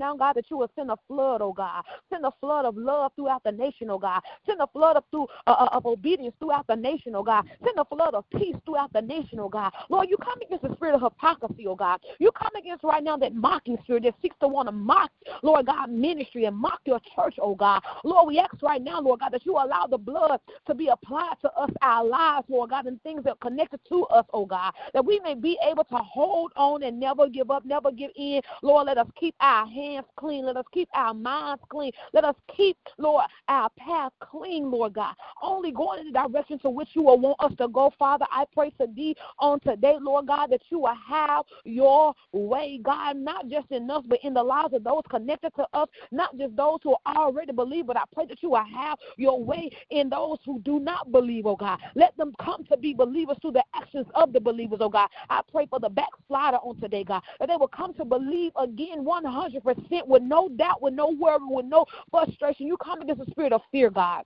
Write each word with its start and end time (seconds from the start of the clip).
Now, 0.00 0.16
God, 0.16 0.32
that 0.32 0.50
you 0.50 0.56
will 0.56 0.70
send 0.74 0.90
a 0.90 0.96
flood, 1.06 1.42
oh 1.42 1.52
God. 1.52 1.84
Send 2.08 2.24
a 2.24 2.32
flood 2.40 2.64
of 2.64 2.74
love 2.74 3.12
throughout 3.16 3.44
the 3.44 3.52
nation, 3.52 3.90
oh 3.90 3.98
God. 3.98 4.22
Send 4.46 4.58
a 4.62 4.66
flood 4.68 4.96
of, 4.96 5.04
through, 5.10 5.26
uh, 5.46 5.50
uh, 5.50 5.68
of 5.72 5.84
obedience 5.84 6.34
throughout 6.38 6.66
the 6.68 6.74
nation, 6.74 7.14
oh 7.14 7.22
God. 7.22 7.44
Send 7.62 7.76
a 7.76 7.84
flood 7.84 8.14
of 8.14 8.24
peace 8.30 8.56
throughout 8.64 8.90
the 8.94 9.02
nation, 9.02 9.38
oh 9.40 9.50
God. 9.50 9.70
Lord, 9.90 10.08
you 10.08 10.16
come 10.16 10.40
against 10.40 10.62
the 10.62 10.74
spirit 10.74 10.94
of 10.94 11.02
hypocrisy, 11.02 11.66
oh 11.66 11.74
God. 11.74 12.00
You 12.18 12.32
come 12.32 12.56
against 12.58 12.82
right 12.82 13.04
now 13.04 13.18
that 13.18 13.34
mocking 13.34 13.76
spirit 13.82 14.04
that 14.04 14.14
seeks 14.22 14.36
to 14.40 14.48
want 14.48 14.68
to 14.68 14.72
mock, 14.72 15.10
Lord 15.42 15.66
God, 15.66 15.90
ministry 15.90 16.46
and 16.46 16.56
mock 16.56 16.80
your 16.86 17.00
church, 17.14 17.34
oh 17.38 17.54
God. 17.54 17.82
Lord, 18.02 18.28
we 18.28 18.38
ask 18.38 18.54
right 18.62 18.82
now, 18.82 19.02
Lord 19.02 19.20
God, 19.20 19.34
that 19.34 19.44
you 19.44 19.52
allow 19.52 19.86
the 19.86 19.98
blood 19.98 20.40
to 20.66 20.74
be 20.74 20.88
applied 20.88 21.34
to 21.42 21.52
us, 21.52 21.68
our 21.82 22.06
lives, 22.06 22.46
Lord 22.48 22.70
God, 22.70 22.86
and 22.86 23.02
things 23.02 23.22
that 23.24 23.32
are 23.32 23.48
connected 23.50 23.80
to 23.90 24.04
us, 24.04 24.24
oh 24.32 24.46
God, 24.46 24.72
that 24.94 25.04
we 25.04 25.20
may 25.20 25.34
be 25.34 25.58
able 25.70 25.84
to 25.84 25.96
hold 25.96 26.52
on 26.56 26.82
and 26.84 26.98
never 26.98 27.28
give 27.28 27.50
up, 27.50 27.66
never 27.66 27.92
give 27.92 28.12
in. 28.16 28.40
Lord, 28.62 28.86
let 28.86 28.96
us 28.96 29.06
keep 29.18 29.34
our 29.40 29.66
hands 29.66 29.89
clean. 30.16 30.44
Let 30.44 30.56
us 30.56 30.64
keep 30.72 30.88
our 30.94 31.14
minds 31.14 31.62
clean. 31.68 31.92
Let 32.12 32.24
us 32.24 32.34
keep, 32.54 32.76
Lord, 32.98 33.24
our 33.48 33.70
path 33.78 34.12
clean, 34.20 34.70
Lord 34.70 34.94
God. 34.94 35.14
Only 35.42 35.72
going 35.72 36.00
in 36.00 36.12
the 36.12 36.28
direction 36.28 36.58
to 36.60 36.70
which 36.70 36.88
you 36.94 37.02
will 37.02 37.18
want 37.18 37.36
us 37.40 37.52
to 37.58 37.68
go, 37.68 37.92
Father. 37.98 38.26
I 38.30 38.44
pray 38.52 38.70
to 38.80 38.86
thee 38.94 39.16
on 39.38 39.60
today, 39.60 39.96
Lord 40.00 40.26
God, 40.26 40.48
that 40.50 40.62
you 40.70 40.80
will 40.80 40.96
have 41.08 41.44
your 41.64 42.14
way, 42.32 42.80
God, 42.82 43.16
not 43.16 43.48
just 43.48 43.70
in 43.70 43.90
us, 43.90 44.04
but 44.06 44.18
in 44.22 44.34
the 44.34 44.42
lives 44.42 44.74
of 44.74 44.84
those 44.84 45.02
connected 45.10 45.54
to 45.56 45.66
us, 45.74 45.88
not 46.10 46.36
just 46.38 46.56
those 46.56 46.78
who 46.82 46.94
already 47.06 47.52
believe, 47.52 47.86
but 47.86 47.96
I 47.96 48.04
pray 48.14 48.26
that 48.26 48.42
you 48.42 48.50
will 48.50 48.64
have 48.64 48.98
your 49.16 49.42
way 49.42 49.70
in 49.90 50.08
those 50.08 50.38
who 50.44 50.60
do 50.60 50.80
not 50.80 51.10
believe, 51.12 51.46
oh 51.46 51.56
God. 51.56 51.78
Let 51.94 52.16
them 52.16 52.32
come 52.42 52.64
to 52.64 52.76
be 52.76 52.94
believers 52.94 53.36
through 53.40 53.52
the 53.52 53.64
actions 53.74 54.06
of 54.14 54.32
the 54.32 54.40
believers, 54.40 54.78
oh 54.80 54.88
God. 54.88 55.08
I 55.28 55.40
pray 55.50 55.66
for 55.66 55.80
the 55.80 55.88
backslider 55.88 56.58
on 56.58 56.78
today, 56.80 57.04
God, 57.04 57.22
that 57.38 57.48
they 57.48 57.56
will 57.56 57.68
come 57.68 57.94
to 57.94 58.04
believe 58.04 58.52
again 58.56 59.04
100% 59.04 59.79
with 60.06 60.22
no 60.22 60.48
doubt, 60.48 60.82
with 60.82 60.94
no 60.94 61.08
worry, 61.08 61.38
with 61.42 61.66
no 61.66 61.86
frustration. 62.10 62.66
You 62.66 62.76
come 62.76 63.02
against 63.02 63.24
the 63.24 63.30
spirit 63.30 63.52
of 63.52 63.62
fear, 63.70 63.90
God. 63.90 64.24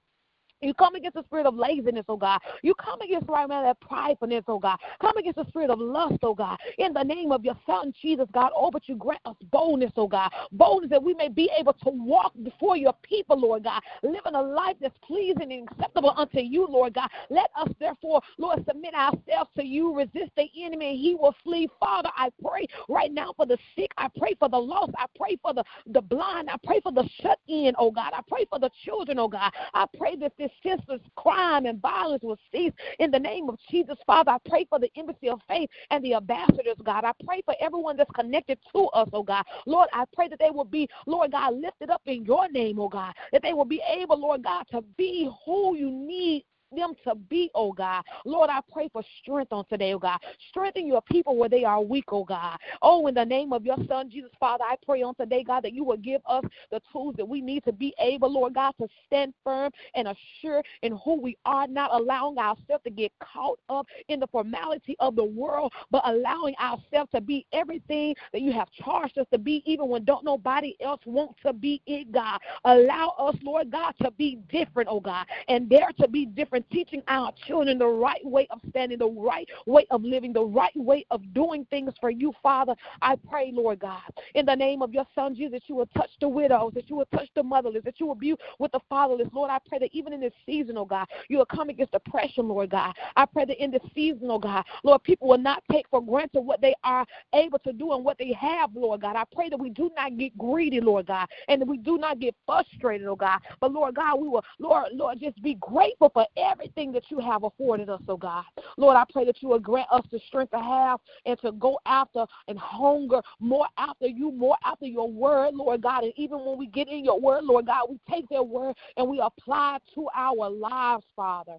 You 0.65 0.75
come 0.75 0.95
against 0.95 1.15
the 1.15 1.25
spirit 1.25 1.47
of 1.47 1.55
laziness, 1.55 2.05
oh 2.09 2.17
God. 2.17 2.41
You 2.62 2.75
come 2.75 3.01
against 3.03 3.29
right 3.29 3.48
now 3.48 3.62
that 3.62 3.81
pridefulness, 3.81 4.45
oh 4.48 4.59
God. 4.59 4.79
Come 5.01 5.17
against 5.19 5.37
the 5.37 5.47
spirit 5.48 5.71
of 5.71 5.79
lust, 5.79 6.19
oh 6.23 6.34
God. 6.34 6.59
In 6.79 6.93
the 6.95 7.03
name 7.03 7.33
of 7.33 7.45
your 7.45 7.56
Son 7.67 7.93
Jesus, 8.01 8.27
God, 8.33 8.51
oh, 8.56 8.71
but 8.71 8.89
you 8.89 8.97
grant 8.97 9.21
us 9.27 9.37
boldness, 9.53 9.93
oh 9.97 10.09
God. 10.09 10.31
Boldness 10.53 10.91
that 10.91 11.03
we 11.03 11.15
may 11.15 11.29
be 11.29 11.51
able 11.59 11.75
to 11.75 11.91
walk 11.91 12.33
before 12.43 12.77
your 12.77 12.95
people, 13.03 13.39
Lord 13.39 13.65
God, 13.65 13.83
living 14.03 14.34
a 14.34 14.43
life 14.43 14.77
that's 14.81 14.97
pleasing 15.03 15.53
and 15.53 15.69
acceptable 15.69 16.15
unto 16.17 16.41
you, 16.41 16.67
Lord 16.67 16.95
God. 16.95 17.09
Let 17.28 17.51
us 17.59 17.69
therefore, 17.78 18.23
Lord, 18.39 18.65
submit 18.67 18.95
ourselves 18.95 19.51
to 19.56 19.65
you, 19.65 19.95
resist 19.95 20.33
the 20.37 20.47
enemy, 20.59 20.91
and 20.91 20.99
he 20.99 21.15
will 21.15 21.34
flee. 21.45 21.69
Father, 21.78 22.11
I 22.17 22.31
pray 22.43 22.67
right 22.89 23.12
now 23.12 23.34
for 23.37 23.45
the 23.45 23.59
sick. 23.77 23.91
I 23.99 24.09
pray 24.17 24.34
for 24.39 24.49
the 24.49 24.56
lost. 24.56 24.93
I 24.97 25.06
pray 25.17 25.37
for 25.43 25.53
the, 25.53 25.65
the 25.87 26.01
blind. 26.01 26.49
I 26.51 26.56
pray 26.65 26.81
for 26.81 26.93
the 26.93 27.06
shut 27.21 27.39
in, 27.49 27.75
oh 27.78 27.91
God. 27.91 28.12
I 28.15 28.21
pray 28.27 28.47
for 28.49 28.59
the 28.59 28.71
children, 28.84 29.19
oh 29.19 29.28
God. 29.28 29.53
I 29.75 29.87
pray 29.99 30.17
that 30.17 30.33
this 30.39 30.51
senseless 30.62 31.00
crime 31.16 31.66
and 31.66 31.80
violence 31.80 32.22
will 32.22 32.38
cease 32.52 32.72
in 32.98 33.10
the 33.10 33.19
name 33.19 33.48
of 33.48 33.59
Jesus. 33.70 33.97
Father, 34.06 34.32
I 34.32 34.38
pray 34.48 34.66
for 34.69 34.78
the 34.78 34.91
embassy 34.97 35.28
of 35.28 35.41
faith 35.48 35.70
and 35.91 36.04
the 36.04 36.15
ambassadors, 36.15 36.76
God. 36.84 37.04
I 37.04 37.12
pray 37.26 37.42
for 37.44 37.54
everyone 37.60 37.97
that's 37.97 38.10
connected 38.15 38.59
to 38.72 38.87
us, 38.88 39.09
oh 39.12 39.22
God. 39.22 39.44
Lord, 39.66 39.88
I 39.93 40.04
pray 40.14 40.28
that 40.28 40.38
they 40.38 40.50
will 40.50 40.64
be, 40.64 40.88
Lord 41.06 41.32
God, 41.32 41.54
lifted 41.54 41.91
up 41.91 42.03
in 42.06 42.25
your 42.25 42.48
name, 42.50 42.78
oh 42.78 42.88
God. 42.88 43.14
That 43.32 43.43
they 43.43 43.53
will 43.53 43.64
be 43.64 43.82
able, 43.88 44.20
Lord 44.20 44.43
God, 44.43 44.64
to 44.70 44.82
be 44.97 45.31
who 45.44 45.76
you 45.76 45.91
need 45.91 46.44
them 46.75 46.94
to 47.04 47.14
be, 47.14 47.50
oh 47.54 47.72
God. 47.72 48.02
Lord, 48.25 48.50
I 48.50 48.60
pray 48.72 48.88
for 48.92 49.02
strength 49.22 49.52
on 49.52 49.64
today, 49.66 49.94
oh 49.94 49.98
God. 49.98 50.19
Strengthen 50.50 50.86
your 50.86 51.02
people 51.02 51.36
where 51.36 51.48
they 51.48 51.64
are 51.64 51.80
weak, 51.80 52.04
oh 52.08 52.25
God. 52.25 52.58
Oh, 52.82 53.06
in 53.06 53.14
the 53.14 53.25
name 53.25 53.52
of 53.52 53.64
your 53.64 53.76
Son, 53.88 54.10
Jesus, 54.10 54.30
Father, 54.38 54.64
I 54.64 54.76
pray 54.84 55.02
on 55.02 55.14
today, 55.14 55.44
God, 55.44 55.62
that 55.64 55.72
you 55.72 55.84
will 55.84 55.97
give 55.97 56.20
us 56.26 56.44
the 56.70 56.80
tools 56.92 57.14
that 57.16 57.28
we 57.28 57.41
need 57.41 57.64
to 57.64 57.72
be 57.72 57.94
able, 57.98 58.32
Lord 58.32 58.54
God, 58.54 58.75
to 58.80 58.88
stand 59.06 59.34
firm 59.42 59.70
and 59.94 60.08
assure 60.08 60.62
in 60.82 60.97
who 61.04 61.20
we 61.20 61.36
are, 61.44 61.66
not 61.66 61.91
allowing 61.92 62.38
ourselves 62.38 62.84
to 62.84 62.91
get 62.91 63.12
caught 63.20 63.58
up 63.69 63.86
in 64.08 64.20
the 64.20 64.26
formality 64.28 64.96
of 65.00 65.16
the 65.16 65.25
world, 65.25 65.72
but 65.91 66.02
allowing 66.06 66.54
ourselves 66.60 67.10
to 67.14 67.20
be 67.20 67.46
everything 67.52 68.14
that 68.32 68.42
you 68.42 68.52
have 68.52 68.69
charged 68.72 69.19
us 69.19 69.26
to 69.32 69.38
be, 69.38 69.62
even 69.66 69.88
when 69.88 70.04
don't 70.04 70.25
nobody 70.25 70.75
else 70.81 71.00
want 71.06 71.34
to 71.44 71.52
be 71.52 71.81
it, 71.86 72.10
God. 72.12 72.38
Allow 72.64 73.14
us, 73.19 73.36
Lord 73.42 73.70
God, 73.70 73.94
to 74.02 74.10
be 74.12 74.38
different, 74.50 74.88
oh 74.91 75.00
God, 75.00 75.26
and 75.48 75.69
dare 75.69 75.91
to 76.00 76.08
be 76.08 76.26
different 76.26 76.63
teaching 76.70 77.02
our 77.08 77.32
children 77.47 77.78
the 77.78 77.86
right 77.86 78.25
way 78.25 78.47
of 78.50 78.60
standing, 78.69 78.98
the 78.98 79.10
right 79.10 79.48
way 79.66 79.86
of 79.91 80.02
living, 80.02 80.32
the 80.32 80.44
right 80.44 80.75
way 80.76 81.06
of 81.10 81.20
doing 81.34 81.66
things 81.70 81.92
for 82.00 82.10
you, 82.10 82.32
Father. 82.42 82.75
I 83.02 83.16
pray, 83.28 83.50
Lord 83.52 83.80
God, 83.80 84.02
in 84.34 84.47
the 84.47 84.54
name 84.54 84.82
of 84.82 84.92
your 84.92 85.06
Son 85.14 85.34
Jesus, 85.34 85.52
that 85.52 85.69
you 85.69 85.75
will 85.75 85.88
touch 85.97 86.10
the 86.20 86.28
widows, 86.28 86.72
that 86.75 86.88
you 86.88 86.97
will 86.97 87.06
touch 87.06 87.28
the 87.34 87.42
motherless, 87.42 87.84
that 87.84 88.00
you 88.00 88.06
will 88.06 88.14
be 88.14 88.34
with 88.58 88.72
the 88.72 88.80
fatherless. 88.88 89.28
Lord, 89.32 89.50
I 89.50 89.58
pray 89.69 89.78
that 89.78 89.91
even 89.92 90.12
in 90.12 90.20
this 90.20 90.32
season, 90.47 90.76
oh 90.78 90.84
God, 90.84 91.06
you 91.28 91.38
will 91.38 91.47
come 91.47 91.69
against 91.69 91.92
depression, 91.92 92.48
Lord 92.48 92.70
God. 92.70 92.94
I 93.16 93.26
pray 93.26 93.44
that 93.44 93.62
in 93.62 93.70
this 93.70 93.82
season, 93.94 94.31
oh 94.31 94.38
God, 94.38 94.64
Lord, 94.82 95.02
people 95.02 95.28
will 95.28 95.38
not 95.38 95.62
take 95.70 95.86
for 95.91 96.04
granted 96.04 96.41
what 96.41 96.60
they 96.60 96.75
are 96.84 97.06
able 97.34 97.58
to 97.60 97.72
do 97.72 97.92
and 97.92 98.04
what 98.04 98.19
they 98.19 98.32
have, 98.32 98.75
Lord 98.75 99.02
God. 99.02 99.16
I 99.16 99.25
pray 99.34 99.48
that 99.48 99.58
we 99.58 99.70
do 99.70 99.91
not 99.96 100.16
get 100.19 100.36
greedy, 100.38 100.81
Lord 100.81 101.06
God, 101.06 101.28
and 101.48 101.60
that 101.60 101.69
we 101.69 101.78
do 101.78 101.98
not 101.98 102.20
get 102.20 102.34
frustrated, 102.46 103.06
oh 103.06 103.16
God. 103.16 103.41
But 103.60 103.72
Lord 103.72 103.94
God, 103.94 104.20
we 104.20 104.28
will, 104.28 104.44
Lord, 104.58 104.86
Lord, 104.92 105.20
just 105.20 105.41
be 105.42 105.54
grateful 105.60 106.10
for 106.12 106.26
everything 106.44 106.93
that 106.93 107.10
you 107.10 107.19
have 107.19 107.44
afforded 107.44 107.88
us, 107.88 108.00
oh 108.09 108.16
God. 108.16 108.44
Lord, 108.77 108.97
I 108.97 109.05
pray 109.10 109.25
that 109.25 109.43
you 109.43 109.49
will 109.49 109.59
grant 109.59 109.88
us 109.91 110.05
the 110.10 110.21
strength 110.27 110.50
to 110.50 110.60
have 110.60 111.00
and 111.27 111.38
to 111.41 111.53
go 111.53 111.78
after 111.87 112.27
and 112.49 112.59
hunger 112.59 113.21
more 113.41 113.66
after 113.78 114.06
you, 114.06 114.32
more 114.32 114.56
after 114.65 114.87
your 114.87 115.10
word, 115.10 115.55
Lord 115.55 115.82
God. 115.82 116.05
And 116.05 116.12
even 116.16 116.44
when 116.44 116.59
we 116.59 116.66
get 116.66 116.88
in 116.88 117.05
your 117.05 117.21
word, 117.21 117.44
Lord 117.44 117.66
God, 117.66 117.87
we 117.91 117.99
take 118.10 118.28
that 118.31 118.47
word 118.47 118.75
and 118.97 119.09
we 119.09 119.21
apply 119.21 119.77
it 119.77 119.82
to 119.94 120.09
our 120.15 120.49
lives, 120.50 121.05
Father. 121.16 121.56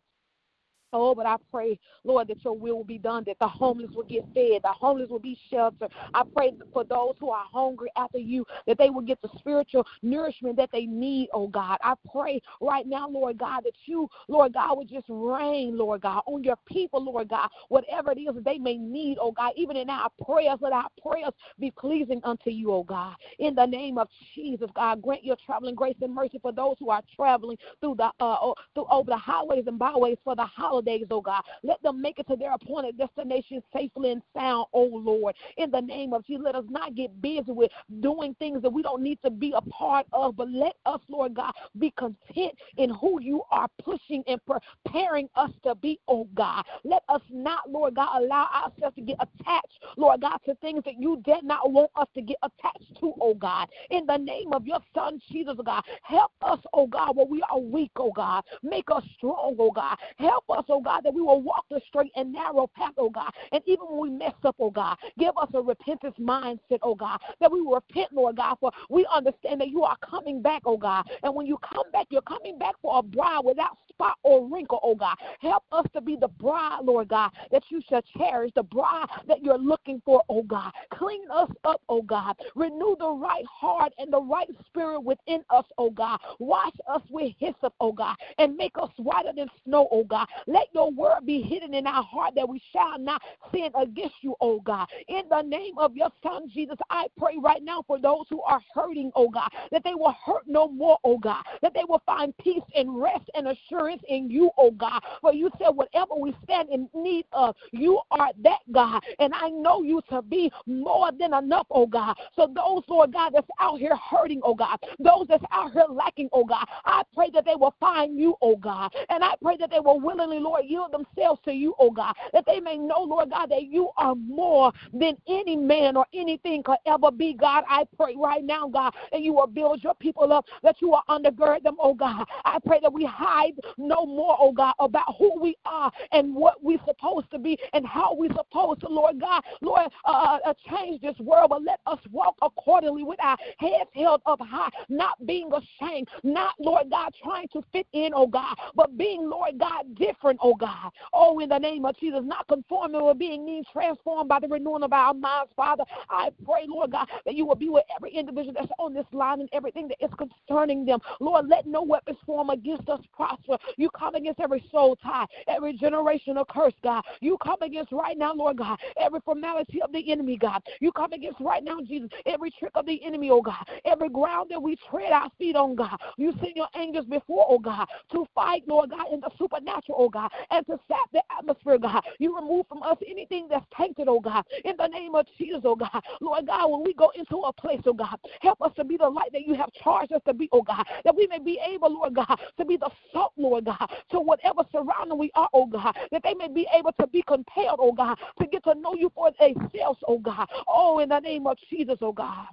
Oh, 0.95 1.13
but 1.13 1.25
I 1.25 1.35
pray, 1.51 1.79
Lord, 2.03 2.27
that 2.29 2.43
your 2.43 2.57
will 2.57 2.77
will 2.77 2.83
be 2.83 2.97
done, 2.97 3.23
that 3.27 3.37
the 3.39 3.47
homeless 3.47 3.91
will 3.93 4.03
get 4.03 4.23
fed, 4.33 4.61
the 4.63 4.71
homeless 4.71 5.09
will 5.09 5.19
be 5.19 5.37
sheltered. 5.49 5.91
I 6.13 6.23
pray 6.33 6.53
for 6.71 6.83
those 6.83 7.15
who 7.19 7.29
are 7.29 7.45
hungry 7.51 7.91
after 7.97 8.17
you, 8.17 8.45
that 8.65 8.77
they 8.77 8.89
will 8.89 9.01
get 9.01 9.21
the 9.21 9.29
spiritual 9.37 9.85
nourishment 10.01 10.55
that 10.57 10.69
they 10.71 10.85
need, 10.85 11.29
oh 11.33 11.47
God. 11.47 11.77
I 11.83 11.95
pray 12.11 12.41
right 12.61 12.87
now, 12.87 13.09
Lord 13.09 13.37
God, 13.37 13.63
that 13.65 13.73
you, 13.85 14.09
Lord 14.27 14.53
God, 14.53 14.77
would 14.77 14.89
just 14.89 15.05
reign, 15.09 15.77
Lord 15.77 16.01
God, 16.01 16.23
on 16.25 16.43
your 16.43 16.57
people, 16.65 17.03
Lord 17.03 17.29
God, 17.29 17.49
whatever 17.69 18.11
it 18.11 18.19
is 18.19 18.35
that 18.35 18.45
they 18.45 18.57
may 18.57 18.77
need, 18.77 19.17
oh 19.19 19.31
God, 19.31 19.51
even 19.55 19.75
in 19.75 19.89
our 19.89 20.09
prayers, 20.23 20.59
let 20.61 20.73
our 20.73 20.87
prayers 21.01 21.33
be 21.59 21.71
pleasing 21.71 22.21
unto 22.23 22.49
you, 22.49 22.71
oh 22.71 22.83
God. 22.83 23.15
In 23.39 23.55
the 23.55 23.65
name 23.65 23.97
of 23.97 24.07
Jesus, 24.33 24.69
God, 24.75 25.01
grant 25.01 25.25
your 25.25 25.37
traveling 25.45 25.75
grace 25.75 25.95
and 26.01 26.13
mercy 26.13 26.39
for 26.41 26.51
those 26.51 26.75
who 26.79 26.89
are 26.89 27.01
traveling 27.15 27.57
through 27.81 27.95
the 27.95 28.11
uh, 28.19 28.53
through 28.73 28.85
over 28.89 29.11
the 29.11 29.17
highways 29.17 29.65
and 29.67 29.79
byways 29.79 30.17
for 30.23 30.35
the 30.35 30.45
holidays 30.85 31.01
days, 31.01 31.07
oh 31.11 31.21
God. 31.21 31.43
Let 31.63 31.81
them 31.83 32.01
make 32.01 32.19
it 32.19 32.27
to 32.27 32.35
their 32.35 32.53
appointed 32.53 32.97
destination 32.97 33.61
safely 33.73 34.11
and 34.11 34.21
sound, 34.35 34.67
oh 34.73 34.89
Lord. 34.91 35.35
In 35.57 35.71
the 35.71 35.81
name 35.81 36.13
of 36.13 36.25
Jesus, 36.25 36.43
let 36.45 36.55
us 36.55 36.65
not 36.69 36.95
get 36.95 37.21
busy 37.21 37.51
with 37.51 37.71
doing 38.01 38.35
things 38.39 38.61
that 38.61 38.71
we 38.71 38.81
don't 38.81 39.01
need 39.01 39.19
to 39.23 39.31
be 39.31 39.53
a 39.55 39.61
part 39.61 40.05
of, 40.13 40.35
but 40.35 40.49
let 40.49 40.75
us, 40.85 41.01
Lord 41.09 41.33
God, 41.33 41.51
be 41.79 41.91
content 41.91 42.53
in 42.77 42.89
who 42.89 43.21
you 43.21 43.41
are 43.51 43.67
pushing 43.83 44.23
and 44.27 44.39
preparing 44.45 45.29
us 45.35 45.51
to 45.63 45.75
be, 45.75 45.99
oh 46.07 46.27
God. 46.35 46.63
Let 46.83 47.03
us 47.09 47.21
not, 47.29 47.69
Lord 47.69 47.95
God, 47.95 48.21
allow 48.21 48.47
ourselves 48.53 48.95
to 48.95 49.01
get 49.01 49.17
attached, 49.19 49.79
Lord 49.97 50.21
God, 50.21 50.37
to 50.45 50.55
things 50.55 50.83
that 50.85 50.99
you 50.99 51.21
did 51.25 51.43
not 51.43 51.71
want 51.71 51.91
us 51.95 52.07
to 52.15 52.21
get 52.21 52.37
attached 52.43 52.99
to, 52.99 53.13
oh 53.19 53.33
God. 53.33 53.67
In 53.89 54.05
the 54.05 54.17
name 54.17 54.53
of 54.53 54.65
your 54.65 54.79
Son, 54.93 55.19
Jesus, 55.31 55.55
oh 55.57 55.63
God, 55.63 55.83
help 56.03 56.31
us, 56.41 56.59
oh 56.73 56.87
God, 56.87 57.15
where 57.15 57.25
we 57.25 57.41
are 57.49 57.59
weak, 57.59 57.91
oh 57.97 58.11
God. 58.11 58.43
Make 58.63 58.85
us 58.91 59.03
strong, 59.17 59.55
oh 59.59 59.71
God. 59.71 59.97
Help 60.17 60.43
us, 60.49 60.64
us, 60.65 60.73
oh 60.73 60.81
God, 60.81 61.01
that 61.03 61.13
we 61.13 61.21
will 61.21 61.41
walk 61.41 61.65
the 61.69 61.79
straight 61.87 62.11
and 62.15 62.31
narrow 62.33 62.67
path, 62.75 62.93
oh 62.97 63.09
God. 63.09 63.31
And 63.51 63.61
even 63.65 63.85
when 63.89 63.99
we 63.99 64.17
mess 64.17 64.33
up, 64.43 64.55
oh 64.59 64.71
God, 64.71 64.97
give 65.17 65.37
us 65.37 65.49
a 65.53 65.61
repentance 65.61 66.15
mindset, 66.19 66.79
oh 66.81 66.95
God, 66.95 67.19
that 67.39 67.51
we 67.51 67.61
will 67.61 67.75
repent, 67.75 68.13
Lord 68.13 68.37
God, 68.37 68.57
for 68.59 68.71
we 68.89 69.05
understand 69.13 69.61
that 69.61 69.69
you 69.69 69.83
are 69.83 69.97
coming 69.97 70.41
back, 70.41 70.63
oh 70.65 70.77
God. 70.77 71.05
And 71.23 71.33
when 71.33 71.45
you 71.45 71.57
come 71.57 71.89
back, 71.91 72.07
you're 72.09 72.21
coming 72.21 72.57
back 72.57 72.75
for 72.81 72.99
a 72.99 73.03
bride 73.03 73.41
without 73.43 73.77
spot 73.89 74.17
or 74.23 74.47
wrinkle, 74.47 74.79
oh 74.83 74.95
God. 74.95 75.15
Help 75.39 75.63
us 75.71 75.85
to 75.93 76.01
be 76.01 76.17
the 76.19 76.27
bride, 76.27 76.79
Lord 76.83 77.07
God, 77.09 77.31
that 77.51 77.63
you 77.69 77.81
shall 77.87 78.01
cherish, 78.17 78.51
the 78.55 78.63
bride 78.63 79.07
that 79.27 79.43
you're 79.43 79.57
looking 79.57 80.01
for, 80.05 80.23
oh 80.29 80.43
God. 80.43 80.71
Clean 80.93 81.23
us 81.31 81.49
up, 81.63 81.81
oh 81.89 82.01
God. 82.01 82.35
Renew 82.55 82.95
the 82.99 83.09
right 83.09 83.45
heart 83.45 83.93
and 83.97 84.11
the 84.11 84.21
right 84.21 84.49
spirit 84.67 85.01
within 85.01 85.43
us, 85.49 85.65
oh 85.77 85.91
God. 85.91 86.19
Wash 86.39 86.73
us 86.89 87.01
with 87.09 87.33
hyssop, 87.39 87.73
oh 87.79 87.91
God, 87.91 88.15
and 88.37 88.55
make 88.55 88.73
us 88.81 88.89
whiter 88.97 89.31
than 89.35 89.47
snow, 89.65 89.87
oh 89.91 90.03
God. 90.03 90.27
Let 90.55 90.69
your 90.73 90.89
word 90.89 91.25
be 91.25 91.41
hidden 91.41 91.73
in 91.73 91.85
our 91.85 92.01
heart 92.01 92.33
that 92.37 92.47
we 92.47 92.61
shall 92.71 92.97
not 92.97 93.21
sin 93.53 93.71
against 93.77 94.15
you, 94.21 94.35
oh 94.39 94.61
God. 94.61 94.87
In 95.09 95.23
the 95.29 95.41
name 95.41 95.77
of 95.77 95.97
your 95.97 96.09
son, 96.23 96.49
Jesus, 96.49 96.77
I 96.89 97.07
pray 97.17 97.35
right 97.43 97.61
now 97.61 97.83
for 97.85 97.99
those 97.99 98.25
who 98.29 98.41
are 98.43 98.61
hurting, 98.73 99.11
oh 99.15 99.29
God, 99.29 99.49
that 99.73 99.83
they 99.83 99.95
will 99.95 100.15
hurt 100.25 100.43
no 100.47 100.69
more, 100.69 100.97
oh 101.03 101.17
God, 101.17 101.43
that 101.61 101.73
they 101.73 101.83
will 101.83 102.01
find 102.05 102.33
peace 102.37 102.63
and 102.73 103.01
rest 103.01 103.29
and 103.35 103.49
assurance 103.49 104.01
in 104.07 104.29
you, 104.29 104.49
oh 104.57 104.71
God. 104.71 105.01
For 105.19 105.33
you 105.33 105.51
said, 105.59 105.71
whatever 105.71 106.15
we 106.15 106.33
stand 106.45 106.69
in 106.69 106.87
need 106.93 107.25
of, 107.33 107.53
you 107.73 107.99
are 108.11 108.29
that 108.45 108.59
God. 108.71 109.03
And 109.19 109.33
I 109.35 109.49
know 109.49 109.83
you 109.83 110.01
to 110.09 110.21
be 110.21 110.49
more 110.65 111.11
than 111.11 111.33
enough, 111.33 111.67
oh 111.69 111.85
God. 111.85 112.15
So 112.37 112.47
those, 112.47 112.83
Lord 112.87 113.11
God, 113.11 113.33
that's 113.35 113.47
out 113.59 113.79
here 113.79 113.97
hurting, 113.97 114.39
oh 114.41 114.55
God, 114.55 114.79
those 114.99 115.25
that's 115.27 115.43
out 115.51 115.73
here 115.73 115.87
lacking, 115.89 116.29
oh 116.31 116.45
God, 116.45 116.65
I 116.85 117.03
pray 117.13 117.29
that 117.33 117.43
they 117.43 117.55
will 117.55 117.75
find 117.77 118.17
you, 118.17 118.35
oh 118.41 118.55
God. 118.55 118.93
And 119.09 119.21
I 119.21 119.33
pray 119.41 119.57
that 119.57 119.69
they 119.69 119.81
will 119.81 119.99
willingly, 119.99 120.44
Lord, 120.45 120.65
yield 120.65 120.91
themselves 120.91 121.41
to 121.45 121.51
you, 121.51 121.73
oh 121.79 121.89
God, 121.89 122.13
that 122.31 122.45
they 122.45 122.59
may 122.59 122.77
know, 122.77 123.01
Lord 123.01 123.31
God, 123.31 123.49
that 123.49 123.63
you 123.63 123.89
are 123.97 124.13
more 124.13 124.71
than 124.93 125.17
any 125.27 125.55
man 125.55 125.97
or 125.97 126.05
anything 126.13 126.61
could 126.61 126.77
ever 126.85 127.09
be, 127.09 127.33
God. 127.33 127.63
I 127.67 127.85
pray 127.97 128.15
right 128.15 128.43
now, 128.43 128.67
God, 128.67 128.93
and 129.11 129.23
you 129.23 129.33
will 129.33 129.47
build 129.47 129.83
your 129.83 129.95
people 129.95 130.31
up, 130.31 130.45
that 130.61 130.75
you 130.81 130.89
will 130.89 131.01
undergird 131.09 131.63
them, 131.63 131.77
oh 131.79 131.95
God. 131.95 132.27
I 132.45 132.59
pray 132.63 132.79
that 132.83 132.93
we 132.93 133.05
hide 133.05 133.53
no 133.79 134.05
more, 134.05 134.37
oh 134.39 134.51
God, 134.51 134.75
about 134.79 135.15
who 135.17 135.39
we 135.41 135.57
are 135.65 135.91
and 136.11 136.35
what 136.35 136.63
we're 136.63 136.77
supposed 136.85 137.31
to 137.31 137.39
be 137.39 137.57
and 137.73 137.83
how 137.85 138.13
we're 138.13 138.33
supposed 138.33 138.81
to, 138.81 138.87
Lord 138.87 139.19
God, 139.19 139.41
Lord, 139.61 139.87
uh, 140.05 140.11
uh, 140.11 140.39
uh, 140.45 140.53
change 140.69 141.01
this 141.01 141.17
world, 141.19 141.49
but 141.49 141.63
let 141.63 141.79
us 141.87 141.99
walk 142.11 142.35
accordingly 142.43 143.03
with 143.03 143.19
our 143.23 143.37
heads 143.57 143.89
held 143.95 144.21
up 144.25 144.39
high, 144.41 144.69
not 144.89 145.25
being 145.25 145.49
ashamed, 145.51 146.07
not, 146.23 146.53
Lord 146.59 146.89
God, 146.91 147.13
trying 147.23 147.47
to 147.49 147.63
fit 147.71 147.87
in, 147.93 148.11
oh 148.13 148.27
God, 148.27 148.55
but 148.75 148.97
being, 148.97 149.29
Lord 149.29 149.57
God, 149.57 149.95
different, 149.95 150.34
oh 150.41 150.55
God. 150.55 150.91
Oh, 151.13 151.39
in 151.39 151.49
the 151.49 151.57
name 151.57 151.85
of 151.85 151.97
Jesus, 151.97 152.21
not 152.23 152.47
conforming 152.47 153.03
with 153.03 153.19
being 153.19 153.45
means 153.45 153.65
transformed 153.71 154.29
by 154.29 154.39
the 154.39 154.47
renewing 154.47 154.83
of 154.83 154.93
our 154.93 155.13
minds, 155.13 155.51
Father. 155.55 155.83
I 156.09 156.29
pray, 156.45 156.65
Lord 156.67 156.91
God, 156.91 157.07
that 157.25 157.35
you 157.35 157.45
will 157.45 157.55
be 157.55 157.69
with 157.69 157.83
every 157.95 158.11
individual 158.11 158.53
that's 158.53 158.71
on 158.79 158.93
this 158.93 159.05
line 159.11 159.41
and 159.41 159.49
everything 159.53 159.87
that 159.89 159.97
is 160.03 160.11
concerning 160.17 160.85
them. 160.85 160.99
Lord, 161.19 161.47
let 161.47 161.65
no 161.65 161.83
weapons 161.83 162.17
form 162.25 162.49
against 162.49 162.89
us 162.89 163.01
prosper. 163.13 163.57
You 163.77 163.89
come 163.91 164.15
against 164.15 164.39
every 164.39 164.63
soul 164.71 164.95
tie, 164.95 165.25
every 165.47 165.77
generational 165.77 166.47
curse, 166.47 166.73
God. 166.83 167.03
You 167.21 167.37
come 167.43 167.61
against 167.61 167.91
right 167.91 168.17
now, 168.17 168.33
Lord 168.33 168.57
God, 168.57 168.79
every 168.99 169.19
formality 169.21 169.81
of 169.81 169.91
the 169.91 170.11
enemy, 170.11 170.37
God. 170.37 170.61
You 170.79 170.91
come 170.91 171.13
against 171.13 171.39
right 171.39 171.63
now, 171.63 171.79
Jesus, 171.81 172.09
every 172.25 172.51
trick 172.51 172.71
of 172.75 172.85
the 172.85 173.03
enemy, 173.03 173.29
oh 173.29 173.41
God. 173.41 173.65
Every 173.85 174.09
ground 174.09 174.49
that 174.51 174.61
we 174.61 174.77
tread 174.89 175.11
our 175.11 175.29
feet 175.37 175.55
on, 175.55 175.75
God. 175.75 175.97
You 176.17 176.33
send 176.41 176.55
your 176.55 176.67
angels 176.75 177.05
before, 177.05 177.45
oh 177.47 177.59
God, 177.59 177.87
to 178.11 178.25
fight, 178.33 178.63
Lord 178.67 178.91
God, 178.91 179.07
in 179.11 179.19
the 179.19 179.29
supernatural, 179.37 179.97
oh 179.99 180.09
God, 180.09 180.24
and 180.51 180.65
to 180.67 180.79
sap 180.87 181.11
the 181.13 181.21
atmosphere, 181.37 181.77
God. 181.77 182.03
You 182.19 182.35
remove 182.35 182.67
from 182.67 182.83
us 182.83 182.97
anything 183.07 183.47
that's 183.49 183.65
tainted, 183.77 184.07
oh 184.07 184.19
God, 184.19 184.43
in 184.63 184.75
the 184.77 184.87
name 184.87 185.15
of 185.15 185.25
Jesus, 185.37 185.61
oh 185.63 185.75
God. 185.75 186.01
Lord 186.21 186.47
God, 186.47 186.71
when 186.71 186.83
we 186.83 186.93
go 186.93 187.11
into 187.15 187.37
a 187.37 187.53
place, 187.53 187.81
oh 187.85 187.93
God, 187.93 188.17
help 188.41 188.61
us 188.61 188.71
to 188.75 188.83
be 188.83 188.97
the 188.97 189.09
light 189.09 189.31
that 189.33 189.47
you 189.47 189.53
have 189.55 189.71
charged 189.83 190.11
us 190.11 190.21
to 190.27 190.33
be, 190.33 190.49
oh 190.51 190.61
God, 190.61 190.85
that 191.03 191.15
we 191.15 191.27
may 191.27 191.39
be 191.39 191.59
able, 191.65 191.93
Lord 191.93 192.15
God, 192.15 192.39
to 192.57 192.65
be 192.65 192.77
the 192.77 192.89
salt, 193.11 193.33
Lord 193.37 193.65
God, 193.65 193.89
to 194.11 194.19
whatever 194.19 194.61
surrounding 194.71 195.17
we 195.17 195.31
are, 195.35 195.49
oh 195.53 195.65
God, 195.67 195.95
that 196.11 196.23
they 196.23 196.33
may 196.33 196.47
be 196.47 196.67
able 196.77 196.91
to 196.99 197.07
be 197.07 197.23
compelled, 197.27 197.79
oh 197.81 197.93
God, 197.93 198.17
to 198.39 198.47
get 198.47 198.63
to 198.63 198.75
know 198.75 198.95
you 198.95 199.11
for 199.13 199.31
themselves, 199.39 199.99
oh 200.07 200.19
God. 200.19 200.47
Oh, 200.67 200.99
in 200.99 201.09
the 201.09 201.19
name 201.19 201.47
of 201.47 201.57
Jesus, 201.69 201.97
oh 202.01 202.11
God. 202.11 202.47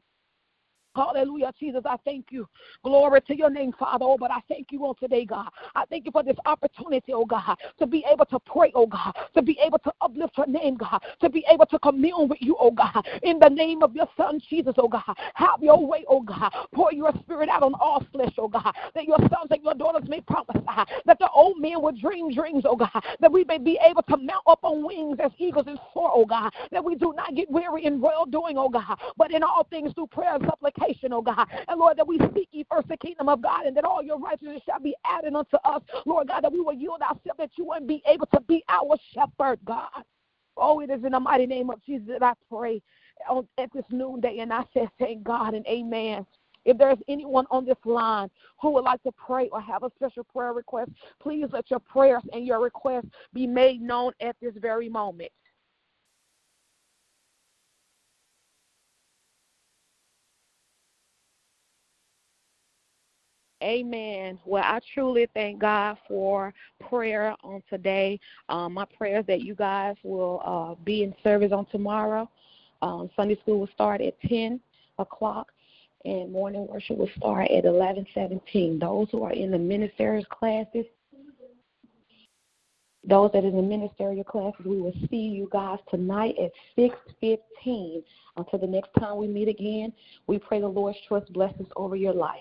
Hallelujah, 0.95 1.53
Jesus. 1.59 1.83
I 1.87 1.97
thank 2.05 2.27
you. 2.31 2.47
Glory 2.85 3.21
to 3.23 3.37
your 3.37 3.49
name, 3.49 3.73
Father. 3.79 4.05
Oh, 4.05 4.19
but 4.19 4.31
I 4.31 4.41
thank 4.49 4.73
you 4.73 4.85
on 4.85 4.95
today, 4.97 5.25
God. 5.25 5.49
I 5.75 5.85
thank 5.87 6.05
you 6.05 6.13
for 6.13 6.23
this 6.23 6.37
opportunity, 6.45 7.13
oh 7.15 7.25
God, 7.25 7.57
to 7.79 7.87
be 7.87 8.05
able 8.11 8.27
to 8.27 8.39
pray, 8.41 8.73
oh 8.75 8.87
God, 8.87 9.15
to 9.35 9.43
be 9.43 9.59
able 9.65 9.79
to 9.81 9.93
uplift 10.03 10.37
your 10.37 10.47
name, 10.47 10.77
God, 10.77 11.01
to 11.21 11.31
be 11.31 11.45
able 11.51 11.65
to 11.67 11.79
commune 11.79 12.29
with 12.29 12.39
you, 12.43 12.57
oh 12.61 12.71
God, 12.71 13.07
in 13.23 13.39
the 13.39 13.49
name 13.49 13.83
of 13.83 13.95
your 13.95 14.09
Son, 14.17 14.39
Jesus, 14.51 14.75
oh 14.77 14.89
God. 14.89 15.03
Have 15.35 15.63
your 15.63 15.85
way, 15.87 16.05
oh 16.09 16.21
God. 16.21 16.53
Pour 16.75 16.93
your 16.93 17.13
spirit 17.23 17.49
out 17.49 17.63
on 17.63 17.75
all 17.75 18.05
flesh, 18.13 18.35
oh 18.37 18.49
God, 18.49 18.75
that 18.95 19.05
your 19.05 19.19
sons 19.19 19.51
and 19.51 19.63
your 19.65 19.75
daughters 19.75 20.09
may 20.09 20.21
prophesy, 20.21 20.63
that 21.07 21.19
the 21.19 21.31
old 21.31 21.59
men 21.59 21.81
will 21.81 21.93
dream 21.93 22.35
dreams, 22.35 22.65
oh 22.67 22.77
God, 22.77 22.91
that 23.21 23.33
we 23.33 23.45
may 23.45 23.59
be 23.59 23.79
able 23.89 24.03
to 24.03 24.17
mount 24.19 24.45
up 24.47 24.61
on 24.63 24.85
wings 24.85 25.19
as 25.25 25.31
eagles 25.39 25.65
and 25.69 25.79
soar, 25.95 26.11
oh 26.15 26.27
God, 26.27 26.53
that 26.71 26.85
we 26.85 26.97
do 26.97 27.15
not 27.17 27.35
get 27.35 27.51
weary 27.51 27.87
in 27.87 28.01
well 28.01 28.27
doing, 28.27 28.59
oh 28.59 28.69
God, 28.69 28.99
but 29.17 29.33
in 29.33 29.43
all 29.43 29.67
things 29.71 29.95
through 29.95 30.09
prayer 30.09 30.35
and 30.35 30.45
supplication 30.45 30.82
oh 31.11 31.23
God. 31.23 31.47
And 31.69 31.79
Lord, 31.79 31.97
that 31.99 32.07
we 32.07 32.19
seek 32.35 32.49
ye 32.53 32.67
first 32.71 32.89
the 32.89 32.97
kingdom 32.97 33.29
of 33.29 33.43
God 33.43 33.67
and 33.67 33.77
that 33.77 33.85
all 33.85 34.03
your 34.03 34.19
righteousness 34.19 34.63
shall 34.67 34.81
be 34.81 34.95
added 35.05 35.35
unto 35.35 35.57
us, 35.65 35.83
Lord 36.07 36.29
God, 36.29 36.45
that 36.45 36.53
we 36.53 36.61
will 36.61 36.73
yield 36.73 37.03
ourselves, 37.03 37.39
that 37.39 37.51
you 37.57 37.65
wouldn't 37.65 37.89
be 37.89 38.03
able 38.07 38.27
to 38.27 38.41
be 38.41 38.63
our 38.69 38.97
shepherd, 39.15 39.59
God. 39.65 40.05
Oh, 40.57 40.81
it 40.81 40.91
is 40.91 41.05
in 41.05 41.13
the 41.13 41.21
mighty 41.21 41.47
name 41.47 41.71
of 41.71 41.83
Jesus 41.85 42.09
that 42.09 42.23
I 42.23 42.35
pray 42.51 42.83
on, 43.29 43.47
at 43.59 43.73
this 43.73 43.85
noonday, 43.91 44.39
and 44.39 44.53
I 44.53 44.65
say, 44.75 44.89
thank 44.99 45.23
God 45.23 45.55
and 45.55 45.67
amen. 45.67 46.27
If 46.65 46.79
there's 46.79 46.99
anyone 47.09 47.47
on 47.51 47.65
this 47.65 47.79
line 47.85 48.31
who 48.61 48.71
would 48.73 48.85
like 48.85 49.03
to 49.03 49.13
pray 49.13 49.49
or 49.49 49.61
have 49.61 49.83
a 49.83 49.91
special 49.97 50.25
prayer 50.25 50.53
request, 50.53 50.93
please 51.21 51.47
let 51.53 51.71
your 51.71 51.81
prayers 51.81 52.23
and 52.33 52.47
your 52.47 52.61
requests 52.61 53.09
be 53.33 53.47
made 53.47 53.81
known 53.81 54.13
at 54.21 54.37
this 54.41 54.55
very 54.57 54.89
moment. 54.89 55.33
Amen. 63.63 64.41
Well, 64.45 64.65
I 64.65 64.81
truly 64.93 65.29
thank 65.35 65.61
God 65.61 65.97
for 66.09 66.53
prayer 66.89 67.37
on 67.45 67.63
today. 67.71 68.19
Um, 68.49 68.75
my 68.75 68.85
prayer 68.85 69.21
is 69.21 69.27
that 69.27 69.43
you 69.43 69.55
guys 69.55 69.95
will 70.03 70.43
uh, 70.45 70.83
be 70.85 71.05
in 71.05 71.15
service 71.23 71.53
on 71.53 71.67
tomorrow. 71.67 72.29
Um, 72.83 73.09
Sunday 73.15 73.39
school 73.41 73.61
will 73.61 73.71
start 73.73 74.01
at 74.01 74.21
10 74.23 74.61
o'clock, 74.99 75.53
and 76.05 76.33
morning 76.33 76.67
worship 76.67 76.99
will 76.99 77.11
start 77.17 77.49
at 77.53 77.65
11:17. 77.65 78.81
Those 78.81 79.09
who 79.13 79.23
are 79.23 79.33
in 79.33 79.53
the 79.53 79.59
ministerial 79.59 80.25
classes, 80.25 80.85
those 83.05 83.31
that 83.33 83.45
are 83.45 83.49
in 83.49 83.57
the 83.57 83.63
ministerial 83.63 84.25
classes, 84.25 84.67
we 84.67 84.81
will 84.81 84.95
see 85.09 85.29
you 85.29 85.49
guys 85.53 85.79
tonight 85.89 86.35
at 86.37 86.51
6:15. 86.77 88.03
Until 88.37 88.59
the 88.59 88.67
next 88.67 88.91
time 88.99 89.19
we 89.19 89.29
meet 89.29 89.47
again, 89.47 89.93
we 90.27 90.41
pray 90.41 90.61
the 90.61 90.67
Lord's 90.67 90.99
trust 91.07 91.33
blessings 91.33 91.69
over 91.77 91.95
your 91.95 92.15
life. 92.15 92.41